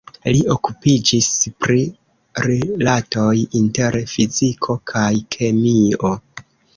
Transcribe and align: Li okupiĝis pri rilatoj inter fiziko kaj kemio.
Li 0.35 0.39
okupiĝis 0.53 1.25
pri 1.65 1.83
rilatoj 2.47 3.33
inter 3.59 3.97
fiziko 4.15 4.77
kaj 4.93 5.11
kemio. 5.37 6.11